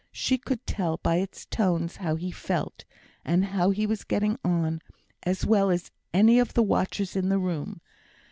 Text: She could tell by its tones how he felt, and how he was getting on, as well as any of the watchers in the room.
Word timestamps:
She 0.11 0.39
could 0.39 0.65
tell 0.65 0.97
by 0.97 1.17
its 1.17 1.45
tones 1.45 1.97
how 1.97 2.15
he 2.15 2.31
felt, 2.31 2.85
and 3.23 3.45
how 3.45 3.69
he 3.69 3.85
was 3.85 4.03
getting 4.03 4.39
on, 4.43 4.81
as 5.21 5.45
well 5.45 5.69
as 5.69 5.91
any 6.11 6.39
of 6.39 6.55
the 6.55 6.63
watchers 6.63 7.15
in 7.15 7.29
the 7.29 7.37
room. 7.37 7.81